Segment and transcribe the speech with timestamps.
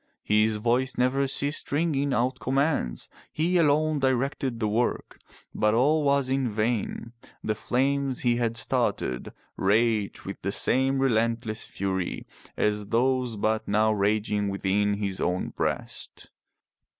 [0.23, 3.07] His voice never ceased ringing out commands.
[3.31, 5.19] He alone directed the work.
[5.53, 7.13] But all was in vain.
[7.43, 12.25] The flames he had started raged with the same relentless fury
[12.57, 16.31] as those but now raging within his own breast.